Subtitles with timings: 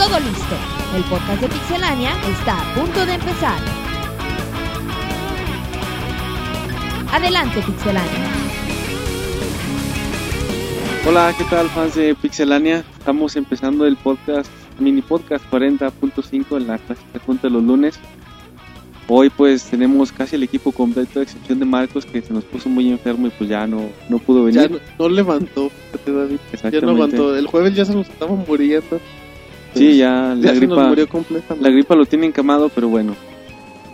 [0.00, 0.56] Todo listo.
[0.96, 3.58] El podcast de Pixelania está a punto de empezar.
[7.12, 8.30] Adelante, Pixelania.
[11.06, 12.82] Hola, ¿qué tal fans de Pixelania?
[12.98, 17.98] Estamos empezando el podcast, mini podcast 40.5 en la clásica junta de los lunes.
[19.06, 22.68] Hoy pues tenemos casi el equipo completo, a excepción de Marcos que se nos puso
[22.68, 24.80] muy enfermo y pues ya no, no pudo Ya venir.
[24.98, 25.70] no, no levantó,
[26.06, 26.06] David.
[26.06, 26.86] Ya no Exactamente.
[26.86, 27.36] aguantó.
[27.36, 28.98] El jueves ya se nos estaba muriendo.
[29.74, 31.64] Sí, ya, Ya la gripa, murió completamente.
[31.68, 33.14] la gripa lo tiene encamado, pero bueno.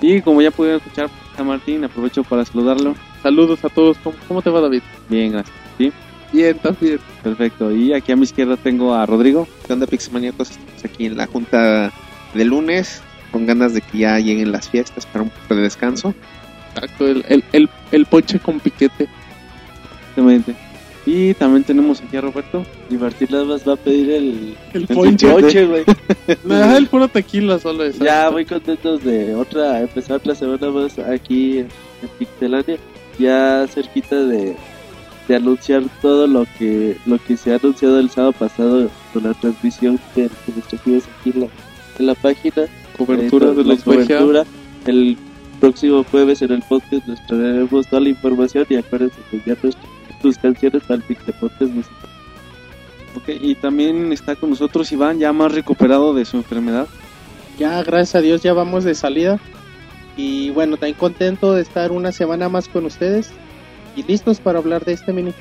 [0.01, 1.09] Y como ya pudieron escuchar
[1.39, 2.95] a Martín, aprovecho para saludarlo.
[3.23, 3.97] Saludos a todos.
[4.03, 4.83] ¿Cómo, cómo te va, David?
[5.09, 5.55] Bien, gracias.
[5.79, 5.93] Sí,
[6.33, 6.99] Bien, también.
[7.23, 7.71] perfecto.
[7.73, 9.47] Y aquí a mi izquierda tengo a Rodrigo.
[9.67, 10.51] ¿Qué onda, Pixelmaníacos?
[10.51, 11.93] Estamos aquí en la junta
[12.35, 13.01] de lunes,
[13.33, 16.15] con ganas de que ya lleguen las fiestas para un poco de descanso.
[16.75, 19.09] Exacto, el, el, el, el ponche con piquete.
[20.11, 20.55] Exactamente.
[21.07, 22.65] Y también tenemos aquí a Roberto.
[22.91, 25.65] Y Martín nada más va a pedir el, El ponche.
[25.67, 25.85] güey.
[26.45, 27.99] Nada, el puro tequila solo es.
[28.01, 31.69] Ya muy contentos de otra, empezar otra semana más aquí en,
[32.03, 32.77] en Pixelania.
[33.21, 34.57] Ya cerquita de,
[35.29, 39.35] de anunciar todo lo que lo que se ha anunciado el sábado pasado con la
[39.35, 41.47] transmisión que, que les trajimos aquí en la,
[42.01, 42.65] en la página.
[42.99, 44.45] Cobertura Eh, de la los cobertura.
[44.87, 45.17] El
[45.61, 49.77] próximo jueves en el podcast les traeremos toda la información y acuérdense que ya tus,
[50.21, 52.11] tus canciones para el Pixel Podcast musical.
[53.17, 56.87] Ok, y también está con nosotros Iván, ya más recuperado de su enfermedad.
[57.59, 59.39] Ya, gracias a Dios, ya vamos de salida.
[60.17, 63.31] Y bueno, tan contento de estar una semana más con ustedes
[63.97, 65.33] y listos para hablar de este mini.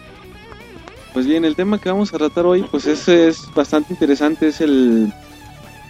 [1.13, 4.61] Pues bien, el tema que vamos a tratar hoy, pues es, es bastante interesante, es
[4.61, 5.11] el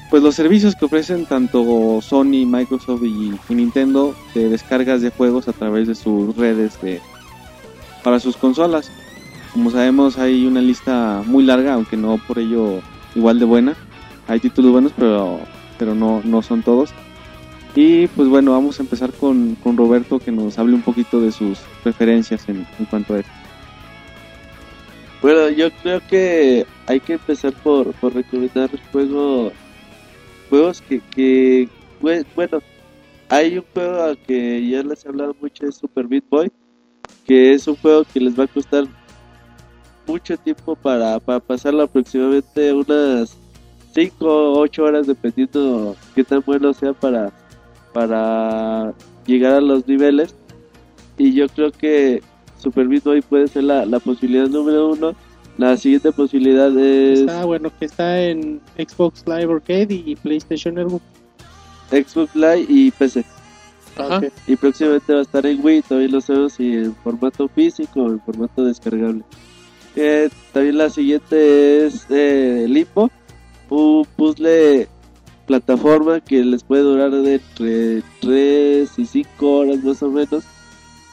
[0.09, 5.47] pues los servicios que ofrecen tanto Sony, Microsoft y, y Nintendo de descargas de juegos
[5.47, 7.01] a través de sus redes de
[8.05, 8.91] para sus consolas.
[9.51, 12.81] Como sabemos hay una lista muy larga, aunque no por ello
[13.15, 13.75] igual de buena.
[14.27, 15.39] Hay títulos buenos, pero
[15.79, 16.91] pero no no son todos.
[17.75, 21.31] Y pues bueno, vamos a empezar con, con Roberto que nos hable un poquito de
[21.31, 23.31] sus preferencias en, en cuanto a esto.
[25.21, 29.51] Bueno, yo creo que hay que empezar por, por recomendar juegos
[30.49, 31.67] juegos que, que
[32.01, 32.59] bue- bueno,
[33.29, 36.51] hay un juego que ya les he hablado mucho, es Super Meat Boy,
[37.25, 38.85] que es un juego que les va a costar
[40.07, 43.37] mucho tiempo para, para pasarlo aproximadamente unas
[43.93, 47.31] 5 o 8 horas dependiendo qué tan bueno sea para,
[47.93, 48.93] para
[49.25, 50.35] llegar a los niveles
[51.17, 52.21] y yo creo que
[52.57, 55.15] Super Meat Boy puede ser la, la posibilidad número uno.
[55.57, 61.03] La siguiente posibilidad es Está bueno que está en Xbox Live Arcade y PlayStation Network.
[61.89, 63.23] Xbox Live y PC.
[63.97, 64.17] Ajá.
[64.17, 64.25] Ok.
[64.47, 68.09] Y próximamente va a estar en Wii, todavía no sabemos si en formato físico o
[68.11, 69.23] en formato descargable.
[69.95, 73.09] Eh, también la siguiente es eh, Limbo,
[73.69, 74.89] un puzzle
[75.45, 80.43] plataforma que les puede durar de entre 3 y 5 horas más o menos.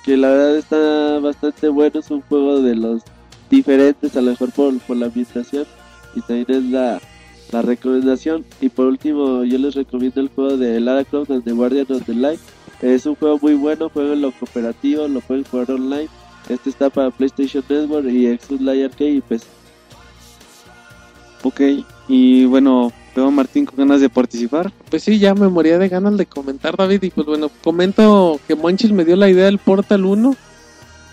[0.04, 3.02] Que la verdad está bastante bueno, es un juego de los
[3.50, 5.64] diferentes, a lo mejor por, por la ambientación.
[6.14, 7.00] Y también es la,
[7.52, 8.44] la recomendación.
[8.60, 12.14] Y por último, yo les recomiendo el juego de Lara Croft the Guardian of the
[12.14, 12.40] Light.
[12.82, 16.08] Es un juego muy bueno, jueguenlo cooperativo, lo pueden jugar online.
[16.48, 19.46] Este está para PlayStation Network y Xbox Live Arcade y PC.
[21.44, 21.60] Ok,
[22.08, 24.72] y bueno, veo a Martín con ganas de participar.
[24.90, 27.02] Pues sí, ya me moría de ganas de comentar, David.
[27.04, 30.36] Y pues bueno, comento que Monchis me dio la idea del Portal 1.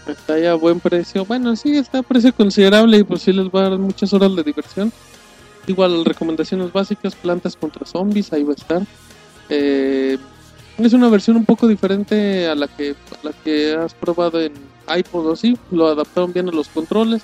[0.08, 1.26] Está ya a buen precio.
[1.26, 4.36] Bueno, sí, está a precio considerable y pues sí les va a dar muchas horas
[4.36, 4.92] de diversión.
[5.68, 8.82] Igual recomendaciones básicas, plantas contra zombies, ahí va a estar.
[9.50, 10.18] Eh,
[10.86, 14.54] es una versión un poco diferente a la que la que has probado en
[14.88, 15.58] iPod o sí.
[15.72, 17.22] Lo adaptaron bien a los controles.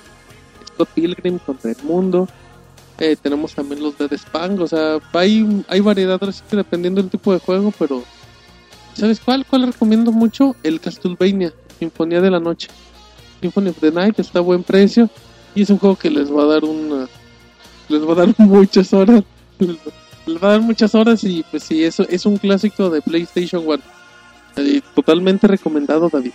[0.68, 2.28] Scott Pilgrim contra el mundo.
[2.98, 7.30] Eh, tenemos también los de Spang, o sea, hay, hay variedad así dependiendo del tipo
[7.30, 8.02] de juego, pero
[8.94, 9.44] ¿sabes cuál?
[9.44, 10.56] ¿Cuál recomiendo mucho?
[10.62, 12.68] El Castlevania, Sinfonía de la Noche.
[13.42, 15.10] Symphony of the Night está a buen precio
[15.54, 17.06] y es un juego que les va a dar una
[17.88, 19.22] les va a dar muchas horas.
[20.26, 23.62] Les va a dar muchas horas y pues sí, eso es un clásico de PlayStation
[23.66, 23.78] 1.
[24.56, 26.32] Eh, totalmente recomendado, David.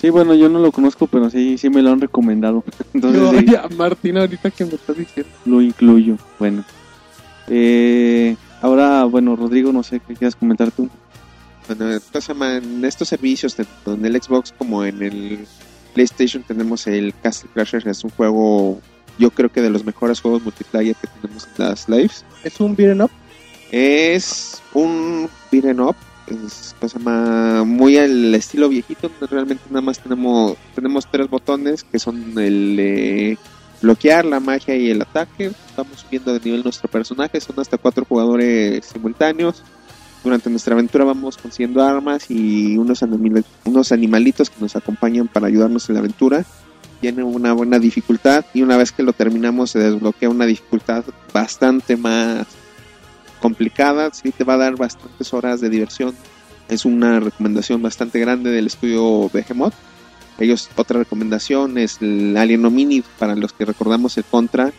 [0.00, 2.64] Sí, bueno, yo no lo conozco, pero sí, sí me lo han recomendado.
[2.94, 5.30] Entonces Yo, sí, ya, Martín, ahorita que me está diciendo.
[5.44, 6.16] lo incluyo.
[6.38, 6.64] Bueno.
[7.48, 10.88] Eh, ahora, bueno, Rodrigo, no sé qué quieras comentar tú.
[11.66, 12.56] Bueno, ¿qué se llama?
[12.56, 15.46] en estos servicios, tanto en el Xbox como en el
[15.94, 17.86] PlayStation, tenemos el Castle Crashers.
[17.86, 18.80] Es un juego,
[19.18, 22.24] yo creo que de los mejores juegos multiplayer que tenemos en las lives.
[22.42, 23.10] Es un beat'em up.
[23.76, 25.96] Es un beat'em up.
[26.28, 27.64] Es, ¿cómo se llama?
[27.64, 29.10] muy al estilo viejito.
[29.28, 33.36] Realmente nada más tenemos tenemos tres botones que son el eh,
[33.82, 35.50] bloquear la magia y el ataque.
[35.76, 39.64] Vamos subiendo de nivel nuestro personaje, son hasta cuatro jugadores simultáneos.
[40.22, 43.02] Durante nuestra aventura vamos consiguiendo armas y unos,
[43.64, 46.44] unos animalitos que nos acompañan para ayudarnos en la aventura.
[47.00, 51.96] Tiene una buena dificultad y una vez que lo terminamos se desbloquea una dificultad bastante
[51.96, 52.46] más
[53.40, 54.12] complicada.
[54.12, 56.14] Sí te va a dar bastantes horas de diversión.
[56.68, 59.74] Es una recomendación bastante grande del estudio Behemoth.
[60.38, 64.72] Ellos, otra recomendación es el Alien Hominid, para los que recordamos el Contra,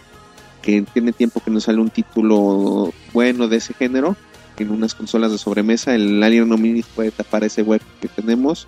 [0.61, 4.17] que tiene tiempo que no sale un título bueno de ese género
[4.57, 5.95] en unas consolas de sobremesa.
[5.95, 8.67] El Alien Hominid puede tapar ese hueco que tenemos.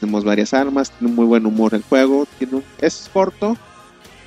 [0.00, 3.56] Tenemos varias armas, tiene un muy buen humor el juego, tiene es corto,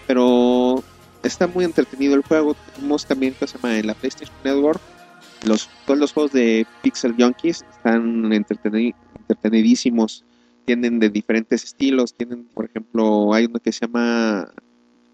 [0.07, 0.81] pero
[1.23, 2.55] está muy entretenido el juego.
[2.75, 4.81] Tenemos también que se llama en la PlayStation Network.
[5.45, 10.23] Los, todos los juegos de Pixel Junkies están entreteni- entretenidísimos
[10.65, 12.13] tienen de diferentes estilos.
[12.13, 14.51] Tienen, por ejemplo, hay uno que se llama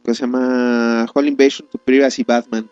[0.03, 2.67] que se llama Whole Invasion to Privacy Batman.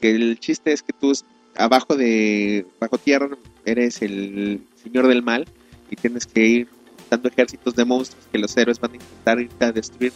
[0.00, 1.12] Que el chiste es que tú
[1.56, 3.28] abajo de bajo tierra
[3.64, 5.46] eres el señor del mal
[5.90, 6.68] y tienes que ir
[7.10, 10.12] dando ejércitos de monstruos que los héroes van a intentar irte a destruir.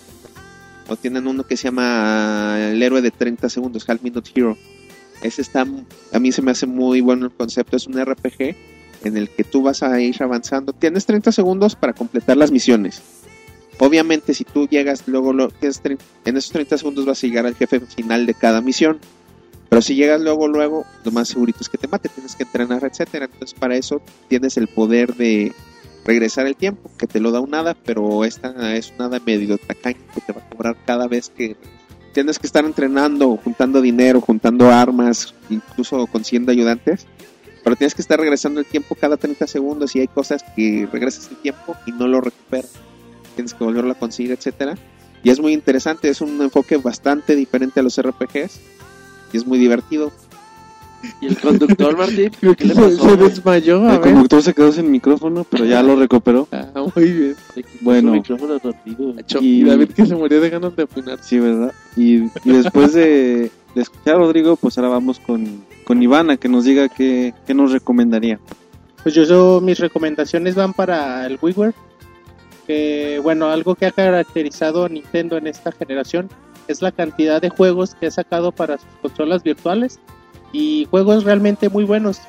[0.89, 4.57] O tienen uno que se llama el héroe de 30 segundos, Half Minute Hero.
[5.25, 5.67] Ese está,
[6.13, 8.55] a mí se me hace muy bueno el concepto, es un RPG
[9.05, 10.75] en el que tú vas a ir avanzando.
[10.75, 13.01] Tienes 30 segundos para completar las misiones.
[13.79, 17.81] Obviamente, si tú llegas luego, lo, en esos 30 segundos vas a llegar al jefe
[17.81, 18.99] final de cada misión.
[19.71, 22.85] Pero si llegas luego, luego, lo más segurito es que te mate, tienes que entrenar,
[22.85, 23.25] etcétera.
[23.25, 25.55] Entonces, para eso tienes el poder de
[26.05, 29.57] regresar el tiempo, que te lo da un hada, pero esta es un hada medio
[29.57, 31.57] tacaña que te va a cobrar cada vez que
[32.15, 37.07] tienes que estar entrenando, juntando dinero, juntando armas, incluso consiguiendo ayudantes
[37.65, 41.31] pero tienes que estar regresando el tiempo cada 30 segundos y hay cosas que regresas
[41.31, 42.73] el tiempo y no lo recuperas.
[43.35, 44.77] Tienes que volverlo a conseguir, etcétera.
[45.23, 48.61] Y es muy interesante, es un enfoque bastante diferente a los RPGs
[49.33, 50.13] y es muy divertido.
[51.21, 52.31] ¿Y el conductor, Martín?
[52.57, 53.09] ¿Qué le se, pasó?
[53.11, 54.13] se desmayó, a El ver.
[54.13, 56.49] conductor se quedó sin micrófono, pero ya lo recuperó.
[56.53, 56.67] Ah,
[56.97, 57.37] muy bien.
[57.55, 58.13] Quitó su Bueno.
[58.13, 59.15] micrófono rápido.
[59.41, 59.61] Y...
[59.61, 61.19] Y- David que se murió de ganas de opinar.
[61.23, 61.73] Sí, ¿verdad?
[61.97, 66.49] Y, y después de, de escuchar a Rodrigo, pues ahora vamos con, con Ivana, que
[66.49, 68.39] nos diga qué, qué nos recomendaría.
[69.03, 71.75] Pues yo, yo- mis recomendaciones van para el WiiWare.
[72.67, 76.31] Que bueno, algo que ha caracterizado a Nintendo en esta generación
[76.67, 80.01] es la cantidad de juegos que ha sacado para sus consolas virtuales
[80.55, 82.21] y juegos realmente muy buenos.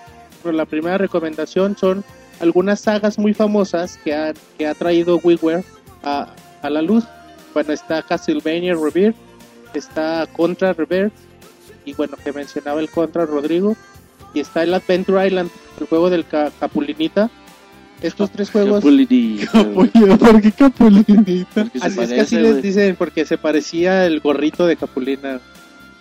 [0.44, 2.04] Pero la primera recomendación son
[2.42, 5.64] algunas sagas muy famosas que ha, que ha traído WiiWare
[6.04, 6.28] a,
[6.62, 7.06] a la luz.
[7.54, 9.16] Bueno, está Castlevania Rebirth,
[9.74, 11.14] está Contra Rebirth
[11.86, 13.78] y bueno, que mencionaba el Contra Rodrigo
[14.34, 15.50] y está el Adventure Island,
[15.80, 17.30] el juego del ca- Capulinita.
[18.02, 19.38] Estos tres juegos, Capulini.
[19.46, 21.46] Capulina, ¿por qué Capulinita?
[21.54, 25.40] Porque así es que así les dicen porque se parecía el gorrito de Capulina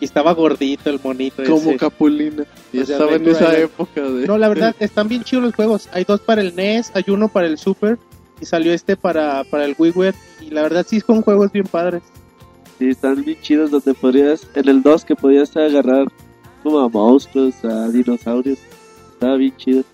[0.05, 1.43] y estaba gordito el monito.
[1.45, 1.77] Como ese.
[1.79, 2.45] Capulina.
[2.75, 3.57] Y estaba en esa Island.
[3.57, 4.27] época de...
[4.27, 5.89] No, la verdad, están bien chidos los juegos.
[5.93, 7.99] Hay dos para el NES, hay uno para el Super
[8.39, 10.15] y salió este para, para el WiiWare.
[10.43, 12.03] Y la verdad sí son juegos bien padres.
[12.79, 16.09] Sí, están bien chidos donde podrías, en el 2 que podías agarrar
[16.63, 18.59] como a monstruos, a dinosaurios.
[19.15, 19.85] Estaba bien chido.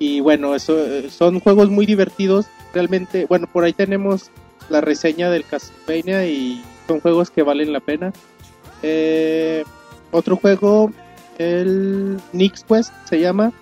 [0.00, 2.46] Y bueno, eso eh, son juegos muy divertidos.
[2.74, 4.30] Realmente, bueno, por ahí tenemos
[4.68, 8.12] la reseña del Castlevania y son juegos que valen la pena.
[8.82, 9.64] Eh,
[10.10, 10.92] otro juego,
[11.38, 13.52] el Nix Quest se llama.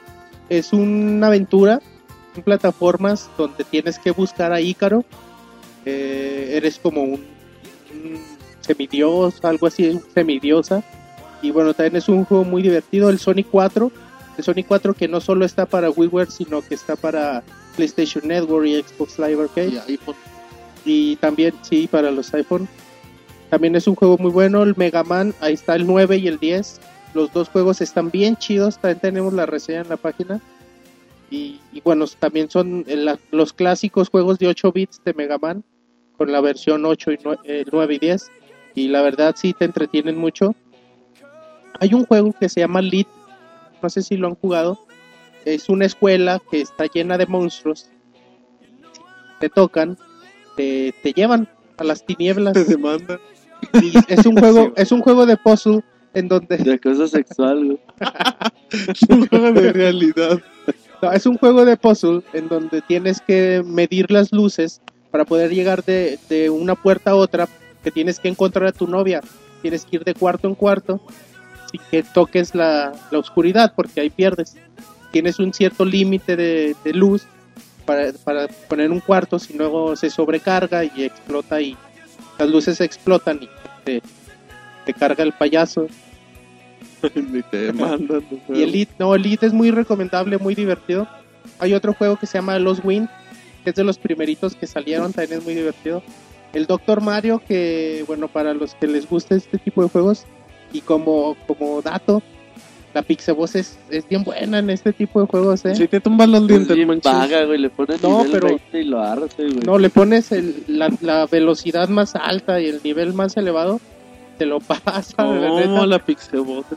[0.48, 1.80] Es una aventura
[2.36, 5.04] en plataformas donde tienes que buscar a Ícaro.
[5.84, 7.24] Eh, eres como un,
[7.92, 8.20] un
[8.60, 10.82] semidios, algo así, un semidiosa.
[11.42, 13.10] Y bueno, también es un juego muy divertido.
[13.10, 13.90] El Sonic 4
[14.36, 17.42] el Sonic 4 que no solo está para WiiWare, sino que está para
[17.74, 19.68] PlayStation Network y Xbox Live Arcade.
[19.68, 20.16] Y iPhone.
[20.84, 22.68] Y también, sí, para los iPhone.
[23.50, 24.62] También es un juego muy bueno.
[24.62, 26.80] El Mega Man, ahí está el 9 y el 10.
[27.14, 28.78] Los dos juegos están bien chidos.
[28.78, 30.40] También tenemos la reseña en la página.
[31.30, 35.64] Y, bueno, también son el- los clásicos juegos de 8 bits de Mega Man.
[36.16, 38.30] Con la versión 8 y 9, eh, 9 y 10.
[38.74, 40.54] Y la verdad sí te entretienen mucho.
[41.80, 43.08] Hay un juego que se llama Lit.
[43.82, 44.78] No sé si lo han jugado.
[45.44, 47.88] Es una escuela que está llena de monstruos.
[49.40, 49.98] Te tocan,
[50.56, 52.54] te, te llevan a las tinieblas.
[52.54, 53.18] Te demanda.
[54.08, 55.82] Es un juego, es un juego de puzzle
[56.14, 57.78] en donde De acoso sexual.
[58.70, 60.40] Es un juego de realidad.
[61.00, 64.80] no, es un juego de puzzle en donde tienes que medir las luces
[65.12, 67.48] para poder llegar de, de una puerta a otra,
[67.84, 69.20] que tienes que encontrar a tu novia,
[69.62, 71.00] tienes que ir de cuarto en cuarto
[71.72, 74.56] y que toques la, la oscuridad porque ahí pierdes.
[75.12, 77.26] Tienes un cierto límite de, de luz
[77.84, 81.76] para, para poner un cuarto, si luego se sobrecarga y explota y
[82.38, 83.48] las luces explotan y
[83.84, 84.02] te,
[84.84, 85.86] te carga el payaso.
[87.14, 88.24] Ni te mandan.
[88.48, 91.08] Y Elite, no, Elite es muy recomendable, muy divertido.
[91.58, 93.08] Hay otro juego que se llama Los Wind,
[93.64, 96.02] que es de los primeritos que salieron, también es muy divertido.
[96.52, 100.24] El Doctor Mario, que bueno, para los que les gusta este tipo de juegos,
[100.72, 102.22] y como, como dato,
[102.96, 105.74] la Pixeboss es, es bien buena en este tipo de juegos, ¿eh?
[105.74, 107.12] Si te tumban los Es dientes, bien manches.
[107.12, 107.58] vaga, güey.
[107.58, 109.58] Le pones No, nivel pero- 20 y lo arte, güey.
[109.66, 113.80] No, le pones el- la, la velocidad más alta y el nivel más elevado,
[114.38, 115.66] te lo pasa, de la neta.
[115.66, 116.02] ¿Cómo la?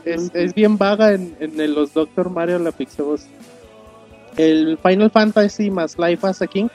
[0.04, 3.22] Es, es bien vaga en, en el- los Doctor Mario la Pixeboss.
[4.36, 6.68] El Final Fantasy más Life as a King,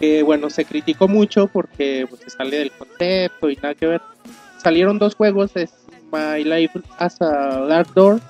[0.00, 4.00] que bueno, se criticó mucho porque pues, se sale del concepto y nada que ver.
[4.62, 5.72] Salieron dos juegos, es
[6.12, 8.20] My Life as a Dark Door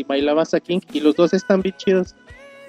[0.00, 2.14] y My Life as a King, y los dos están bien chidos.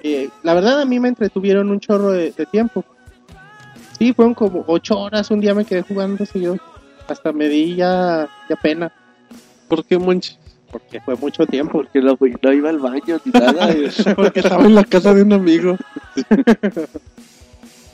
[0.02, 2.84] Eh, la verdad a mí me entretuvieron un chorro de, de tiempo.
[3.98, 6.58] Sí, fueron como ocho horas, un día me quedé jugando seguido.
[7.08, 8.92] Hasta me di ya, ya pena,
[9.68, 9.98] ¿Por qué,
[10.70, 11.82] porque fue mucho tiempo.
[11.82, 13.74] Porque no, iba al baño ni nada.
[14.16, 15.76] Porque estaba en la casa de un amigo.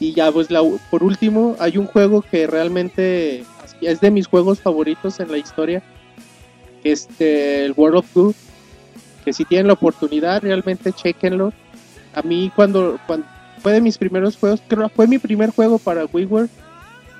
[0.00, 0.60] Y ya, pues la,
[0.92, 3.44] por último, hay un juego que realmente
[3.80, 5.82] es de mis juegos favoritos en la historia,
[6.84, 8.32] que es eh, el World of Goo,
[9.28, 11.52] que si tienen la oportunidad, realmente chequenlo.
[12.14, 13.26] A mí cuando, cuando
[13.58, 16.48] fue de mis primeros juegos, creo fue mi primer juego para WiiWare,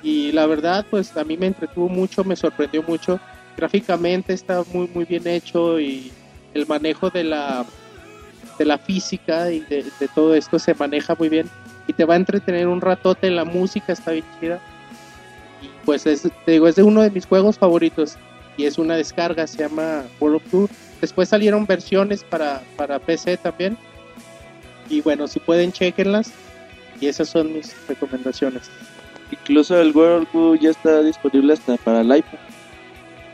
[0.01, 3.19] y la verdad, pues a mí me entretuvo mucho, me sorprendió mucho.
[3.55, 6.11] Gráficamente está muy, muy bien hecho y
[6.55, 7.63] el manejo de la,
[8.57, 11.47] de la física y de, de todo esto se maneja muy bien
[11.85, 14.59] y te va a entretener un ratote, la música está bien chida.
[15.61, 18.17] Y pues es, te digo, es de uno de mis juegos favoritos
[18.59, 20.69] y es una descarga, se llama World of Tour.
[20.99, 23.77] Después salieron versiones para, para PC también.
[24.89, 26.33] Y bueno, si pueden, chequenlas.
[26.99, 28.63] Y esas son mis recomendaciones.
[29.31, 32.37] Incluso el World Cup ya está disponible hasta para el iPad.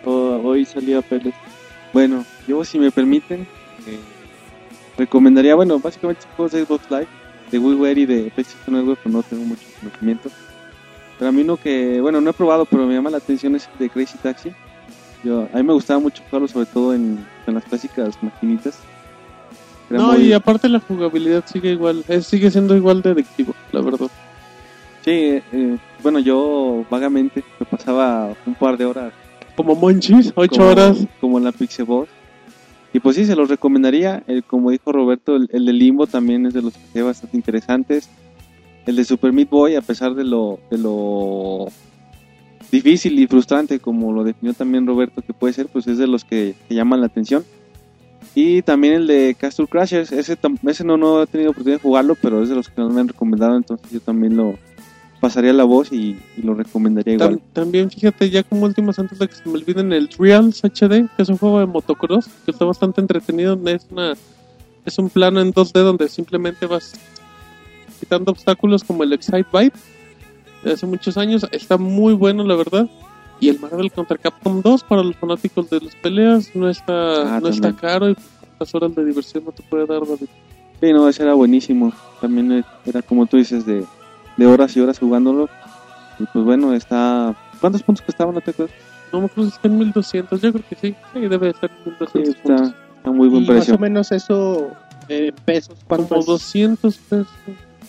[0.06, 1.34] O- hoy salió apenas.
[1.92, 3.48] Bueno, yo si me permiten,
[3.88, 4.00] eh,
[4.98, 7.08] recomendaría, bueno, básicamente juegos de Xbox Live,
[7.52, 10.30] de WiiWare y de PlayStation Network, pero no tengo mucho conocimiento.
[11.18, 13.68] Pero a mí uno que, bueno, no he probado, pero me llama la atención es
[13.74, 14.52] el de Crazy Taxi.
[15.24, 18.78] Yo, a mí me gustaba mucho jugarlo, sobre todo en, en las clásicas maquinitas.
[19.90, 22.04] Era No, muy- y aparte la jugabilidad sigue igual.
[22.08, 24.08] es- sigue siendo igual de adictivo, la verdad.
[25.04, 25.12] Sí,
[25.52, 29.14] eh, bueno, yo vagamente me pasaba un par de horas
[29.56, 30.98] Como Monchis, ocho como- horas.
[31.22, 32.10] como en la Pixelbox.
[32.94, 34.24] Y pues sí, se los recomendaría.
[34.26, 38.10] El, como dijo Roberto, el, el de Limbo también es de los que bastante interesantes.
[38.86, 41.68] El de Super Meat Boy, a pesar de lo, de lo
[42.72, 46.24] difícil y frustrante, como lo definió también Roberto, que puede ser, pues es de los
[46.24, 47.44] que, que llaman la atención.
[48.34, 52.16] Y también el de Castle Crashers, ese, ese no, no he tenido oportunidad de jugarlo,
[52.22, 54.56] pero es de los que me han recomendado, entonces yo también lo
[55.22, 57.36] pasaría la voz y, y lo recomendaría igual.
[57.38, 61.08] Tam- también fíjate, ya como últimos antes de que se me olviden, el Trials HD,
[61.16, 63.58] que es un juego de motocross, que está bastante entretenido.
[63.68, 64.14] Es, una,
[64.84, 66.94] es un plano en 2D donde simplemente vas
[68.02, 69.78] quitando obstáculos como el Excite Bite
[70.66, 71.46] de hace muchos años.
[71.52, 72.88] Está muy bueno, la verdad.
[73.40, 77.40] Y el Marvel contra Capcom 2 para los fanáticos de las peleas no está, Ah,
[77.42, 78.16] no está caro y
[78.60, 80.28] las horas de diversión no te puede dar, David.
[80.82, 81.92] Sí, no, ese era buenísimo.
[82.22, 83.84] También eh, era como tú dices, de,
[84.38, 85.50] de horas y horas jugándolo.
[86.20, 87.36] Y pues bueno, está...
[87.60, 88.32] ¿Cuántos puntos costaba?
[88.32, 88.76] ¿No te acuerdas?
[89.12, 91.92] No me acuerdo si está en 1200, yo creo que sí, sí debe estar en
[91.92, 92.62] 1200 Sí, puntos.
[92.68, 93.76] está, está muy buen y más precio.
[93.76, 94.70] o menos eso,
[95.10, 96.26] eh, pesos, ¿cuánto Como es?
[96.28, 97.28] 200 pesos.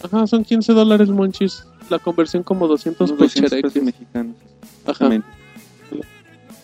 [0.04, 1.64] Ajá, son 15 dólares, monchis.
[1.88, 4.36] La conversión como 200 Unos 200 pesos mexicanos.
[4.86, 5.10] Ajá.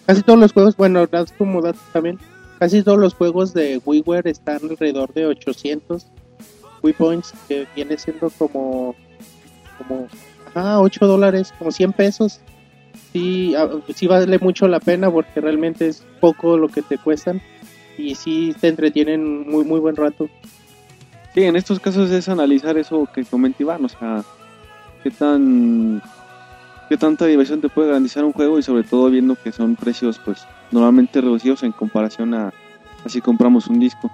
[0.06, 2.18] Casi todos los juegos, bueno, das como dato también,
[2.58, 6.06] casi todos los juegos de WiiWare están alrededor de 800
[6.82, 8.94] Wii Points, que viene siendo como,
[9.78, 10.08] como,
[10.54, 12.40] ajá, 8 dólares, como 100 pesos.
[13.12, 17.40] Sí, ah, sí vale mucho la pena porque realmente es poco lo que te cuestan
[17.96, 20.28] y sí te entretienen muy, muy buen rato.
[21.34, 24.24] Sí, en estos casos es analizar eso que comenta Iván, o sea,
[25.02, 26.02] qué tan
[26.88, 30.20] qué tanta diversión te puede garantizar un juego y sobre todo viendo que son precios
[30.24, 32.48] pues normalmente reducidos en comparación a,
[33.04, 34.10] a si compramos un disco.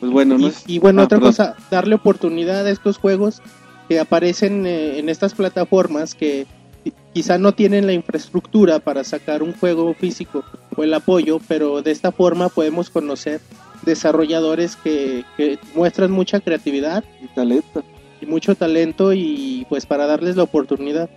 [0.00, 1.30] Pues bueno, no y, es- y bueno, Ah, otra perdón.
[1.32, 3.40] cosa, darle oportunidad a estos juegos
[3.88, 6.46] que aparecen eh, en estas plataformas que
[6.84, 10.44] qui- quizá no tienen la infraestructura para sacar un juego físico
[10.76, 13.40] o el apoyo, pero de esta forma podemos conocer
[13.82, 17.82] desarrolladores que, que muestran mucha creatividad Y talento.
[18.26, 21.08] Mucho talento y pues para darles la oportunidad.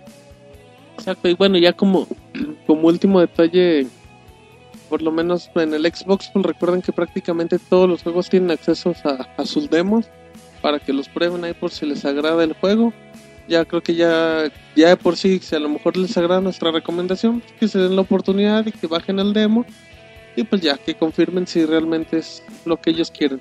[0.98, 2.06] Exacto, y bueno, ya como,
[2.66, 3.86] como último detalle,
[4.88, 8.94] por lo menos en el Xbox, pues recuerden que prácticamente todos los juegos tienen acceso
[9.04, 10.06] a, a sus demos
[10.60, 12.92] para que los prueben ahí por si les agrada el juego.
[13.48, 16.70] ya creo que ya, ya de por sí, si a lo mejor les agrada nuestra
[16.70, 19.64] recomendación, pues, que se den la oportunidad y que bajen el demo
[20.36, 23.40] y pues ya que confirmen si realmente es lo que ellos quieren.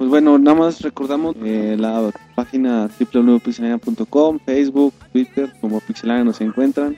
[0.00, 6.96] Pues bueno, nada más recordamos eh, la página www.pixelania.com, Facebook, Twitter, como Pixelania nos encuentran.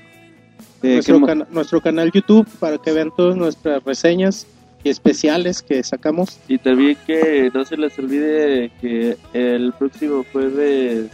[0.84, 4.46] Eh, nuestro, ¿qué ma- cana- nuestro canal YouTube para que vean todas nuestras reseñas
[4.84, 6.38] y especiales que sacamos.
[6.46, 11.10] Y también que no se les olvide que el próximo jueves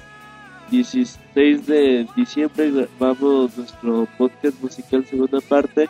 [0.70, 5.88] 16 de diciembre grabamos nuestro podcast musical segunda parte.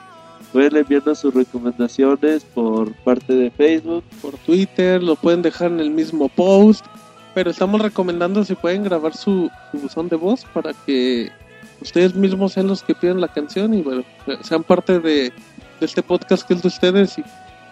[0.53, 4.03] Pueden enviarnos sus recomendaciones por parte de Facebook.
[4.23, 6.85] Por Twitter, lo pueden dejar en el mismo post,
[7.35, 11.31] pero estamos recomendando si pueden grabar su, su buzón de voz para que
[11.83, 14.03] ustedes mismos sean los que pidan la canción y bueno,
[14.43, 15.33] sean parte de,
[15.81, 17.23] de este podcast que es de ustedes y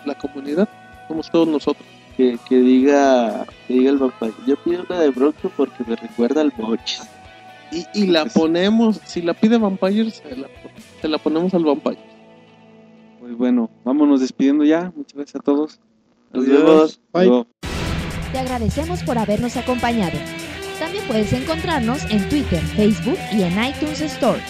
[0.04, 0.68] la comunidad,
[1.08, 1.86] somos todos nosotros.
[2.16, 4.32] Que, que diga que diga el vampiro.
[4.46, 7.02] Yo pido una de Bronco porque me recuerda al Mochis.
[7.72, 10.46] Y, y la Pues- ponemos, si la pide Vampire, se la,
[11.02, 11.98] se la ponemos al Vampire.
[13.26, 14.92] Pues bueno, vámonos despidiendo ya.
[14.94, 15.80] Muchas gracias a todos.
[16.32, 16.62] Nos Adiós.
[16.62, 17.00] vemos.
[17.12, 17.26] Bye.
[17.26, 17.46] Luego.
[18.30, 20.16] Te agradecemos por habernos acompañado.
[20.78, 24.40] También puedes encontrarnos en Twitter, Facebook y en iTunes Store.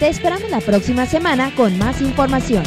[0.00, 2.62] Te esperamos la próxima semana con más información.